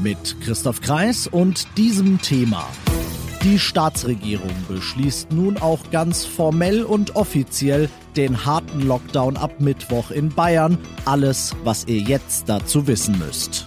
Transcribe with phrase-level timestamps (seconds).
[0.00, 2.64] Mit Christoph Kreis und diesem Thema.
[3.42, 10.28] Die Staatsregierung beschließt nun auch ganz formell und offiziell den harten Lockdown ab Mittwoch in
[10.28, 10.78] Bayern.
[11.04, 13.64] Alles, was ihr jetzt dazu wissen müsst.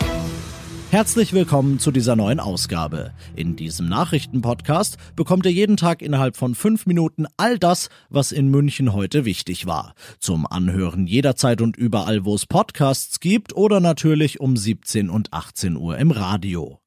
[0.92, 3.14] Herzlich willkommen zu dieser neuen Ausgabe.
[3.34, 8.50] In diesem Nachrichtenpodcast bekommt ihr jeden Tag innerhalb von fünf Minuten all das, was in
[8.50, 9.96] München heute wichtig war.
[10.20, 15.78] Zum Anhören jederzeit und überall, wo es Podcasts gibt oder natürlich um 17 und 18
[15.78, 16.82] Uhr im Radio.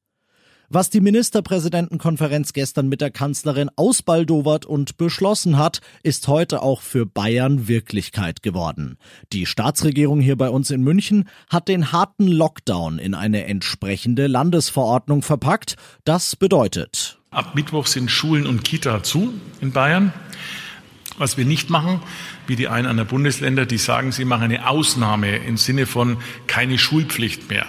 [0.74, 7.06] Was die Ministerpräsidentenkonferenz gestern mit der Kanzlerin ausbaldowert und beschlossen hat, ist heute auch für
[7.06, 8.98] Bayern Wirklichkeit geworden.
[9.32, 15.22] Die Staatsregierung hier bei uns in München hat den harten Lockdown in eine entsprechende Landesverordnung
[15.22, 15.76] verpackt.
[16.04, 17.20] Das bedeutet.
[17.30, 20.12] Ab Mittwoch sind Schulen und Kita zu in Bayern.
[21.18, 22.00] Was wir nicht machen,
[22.48, 26.16] wie die einen anderen Bundesländer, die sagen, sie machen eine Ausnahme im Sinne von
[26.48, 27.66] keine Schulpflicht mehr.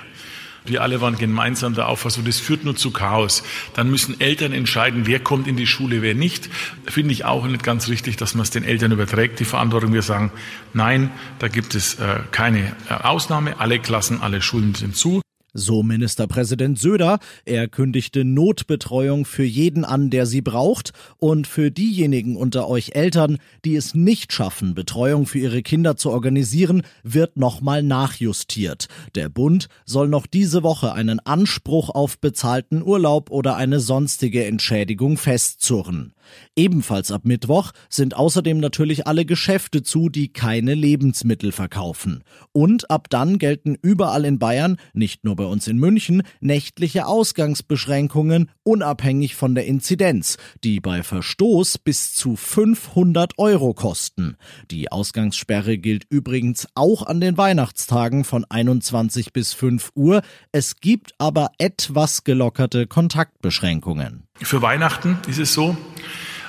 [0.66, 3.44] Wir alle waren gemeinsam der Auffassung, das führt nur zu Chaos.
[3.73, 6.49] Dann müssen Eltern entscheiden, wer kommt in die Schule, wer nicht.
[6.85, 9.93] Finde ich auch nicht ganz richtig, dass man es den Eltern überträgt, die Verantwortung.
[9.93, 10.31] Wir sagen,
[10.73, 13.59] nein, da gibt es äh, keine äh, Ausnahme.
[13.59, 15.25] Alle Klassen, alle Schulen sind zu.
[15.58, 17.20] So Ministerpräsident Söder.
[17.45, 20.92] Er kündigte Notbetreuung für jeden an, der sie braucht.
[21.17, 26.11] Und für diejenigen unter euch Eltern, die es nicht schaffen, Betreuung für ihre Kinder zu
[26.11, 28.89] organisieren, wird nochmal nachjustiert.
[29.16, 35.17] Der Bund soll noch diese Woche einen Anspruch auf bezahlten Urlaub oder eine sonstige Entschädigung
[35.17, 36.16] festzurren.
[36.56, 42.23] Ebenfalls ab Mittwoch sind außerdem natürlich alle Geschäfte zu, die keine Lebensmittel verkaufen.
[42.52, 48.50] Und ab dann gelten überall in Bayern, nicht nur bei uns in München, nächtliche Ausgangsbeschränkungen
[48.64, 54.38] unabhängig von der Inzidenz, die bei Verstoß bis zu 500 Euro kosten.
[54.72, 60.22] Die Ausgangssperre gilt übrigens auch an den Weihnachtstagen von 21 bis 5 Uhr.
[60.52, 64.23] Es gibt aber etwas gelockerte Kontaktbeschränkungen.
[64.42, 65.78] Für Weihnachten ist es so,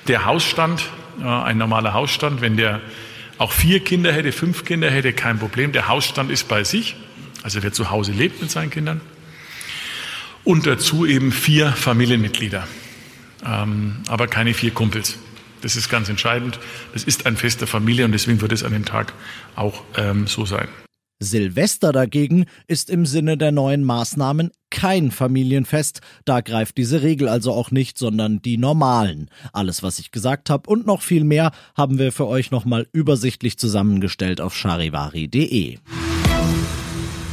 [0.09, 0.85] der Hausstand,
[1.23, 2.81] ein normaler Hausstand, wenn der
[3.39, 5.73] auch vier Kinder hätte, fünf Kinder hätte, kein Problem.
[5.73, 6.97] Der Hausstand ist bei sich,
[7.47, 9.01] also wer zu Hause lebt mit seinen Kindern.
[10.43, 12.67] Und dazu eben vier Familienmitglieder,
[13.47, 15.17] ähm, aber keine vier Kumpels.
[15.61, 16.59] Das ist ganz entscheidend.
[16.93, 19.13] Das ist ein Fest der Familie und deswegen wird es an dem Tag
[19.55, 20.67] auch ähm, so sein.
[21.21, 27.53] Silvester dagegen ist im Sinne der neuen Maßnahmen kein Familienfest, da greift diese Regel also
[27.53, 29.31] auch nicht, sondern die normalen.
[29.53, 33.57] Alles, was ich gesagt habe und noch viel mehr, haben wir für euch nochmal übersichtlich
[33.57, 35.79] zusammengestellt auf charivari.de.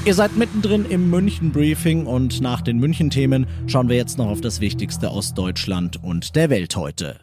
[0.06, 4.28] Ihr seid mittendrin im München Briefing und nach den München Themen schauen wir jetzt noch
[4.28, 7.22] auf das Wichtigste aus Deutschland und der Welt heute.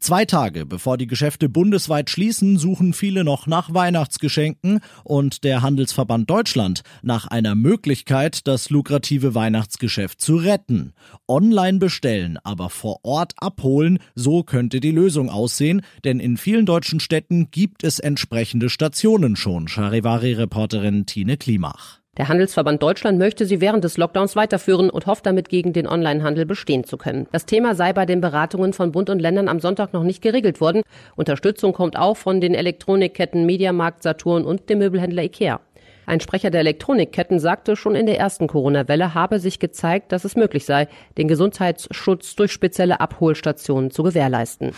[0.00, 6.28] Zwei Tage bevor die Geschäfte bundesweit schließen, suchen viele noch nach Weihnachtsgeschenken und der Handelsverband
[6.28, 10.94] Deutschland nach einer Möglichkeit, das lukrative Weihnachtsgeschäft zu retten.
[11.28, 16.98] Online bestellen, aber vor Ort abholen, so könnte die Lösung aussehen, denn in vielen deutschen
[16.98, 19.68] Städten gibt es entsprechende Stationen schon.
[19.68, 21.99] Charivari-Reporterin Tine Klimach.
[22.20, 26.44] Der Handelsverband Deutschland möchte sie während des Lockdowns weiterführen und hofft damit gegen den Onlinehandel
[26.44, 27.26] bestehen zu können.
[27.32, 30.60] Das Thema sei bei den Beratungen von Bund und Ländern am Sonntag noch nicht geregelt
[30.60, 30.82] worden.
[31.16, 35.60] Unterstützung kommt auch von den Elektronikketten Mediamarkt, Saturn und dem Möbelhändler IKEA.
[36.04, 40.36] Ein Sprecher der Elektronikketten sagte, schon in der ersten Corona-Welle habe sich gezeigt, dass es
[40.36, 44.72] möglich sei, den Gesundheitsschutz durch spezielle Abholstationen zu gewährleisten.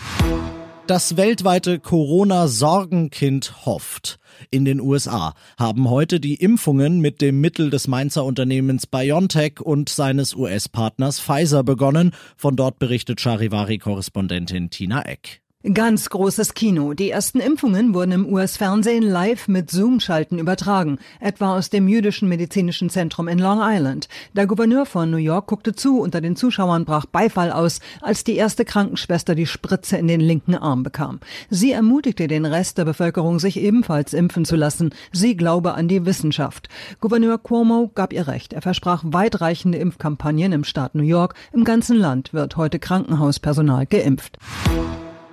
[0.85, 4.19] Das weltweite Corona-Sorgenkind hofft.
[4.51, 9.87] In den USA haben heute die Impfungen mit dem Mittel des Mainzer Unternehmens BioNTech und
[9.87, 12.11] seines US-Partners Pfizer begonnen.
[12.35, 15.42] Von dort berichtet Charivari-Korrespondentin Tina Eck.
[15.71, 16.93] Ganz großes Kino.
[16.93, 22.89] Die ersten Impfungen wurden im US-Fernsehen live mit Zoom-Schalten übertragen, etwa aus dem jüdischen medizinischen
[22.89, 24.09] Zentrum in Long Island.
[24.33, 28.35] Der Gouverneur von New York guckte zu, unter den Zuschauern brach Beifall aus, als die
[28.35, 31.21] erste Krankenschwester die Spritze in den linken Arm bekam.
[31.49, 34.93] Sie ermutigte den Rest der Bevölkerung, sich ebenfalls impfen zu lassen.
[35.13, 36.67] Sie glaube an die Wissenschaft.
[36.99, 38.51] Gouverneur Cuomo gab ihr recht.
[38.51, 41.35] Er versprach weitreichende Impfkampagnen im Staat New York.
[41.53, 44.37] Im ganzen Land wird heute Krankenhauspersonal geimpft.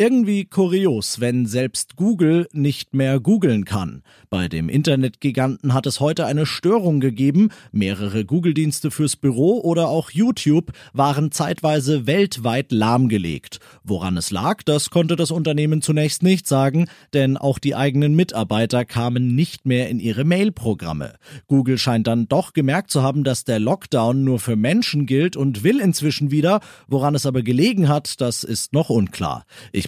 [0.00, 4.04] Irgendwie kurios, wenn selbst Google nicht mehr googeln kann.
[4.30, 7.48] Bei dem Internetgiganten hat es heute eine Störung gegeben.
[7.72, 13.58] Mehrere Google-Dienste fürs Büro oder auch YouTube waren zeitweise weltweit lahmgelegt.
[13.82, 18.84] Woran es lag, das konnte das Unternehmen zunächst nicht sagen, denn auch die eigenen Mitarbeiter
[18.84, 21.14] kamen nicht mehr in ihre Mail-Programme.
[21.48, 25.64] Google scheint dann doch gemerkt zu haben, dass der Lockdown nur für Menschen gilt und
[25.64, 26.60] will inzwischen wieder.
[26.86, 29.44] Woran es aber gelegen hat, das ist noch unklar.
[29.72, 29.87] Ich